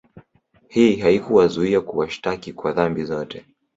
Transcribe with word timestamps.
Hii 0.67 0.95
haikuwazuia 0.95 1.81
kuwashtaki 1.81 2.53
kwa 2.53 2.71
dhambi 2.71 3.03
zote 3.05 3.45